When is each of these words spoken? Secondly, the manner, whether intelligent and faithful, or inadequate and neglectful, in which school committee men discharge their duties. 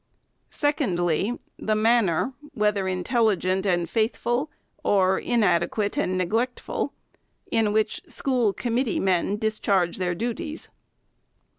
Secondly, 0.49 1.37
the 1.59 1.75
manner, 1.75 2.33
whether 2.55 2.87
intelligent 2.87 3.67
and 3.67 3.87
faithful, 3.87 4.49
or 4.83 5.19
inadequate 5.19 5.95
and 5.95 6.17
neglectful, 6.17 6.91
in 7.51 7.71
which 7.71 8.01
school 8.07 8.51
committee 8.51 8.99
men 8.99 9.37
discharge 9.37 9.97
their 9.97 10.15
duties. 10.15 10.69